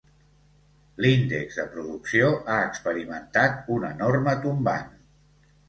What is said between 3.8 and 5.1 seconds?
enorme tombant.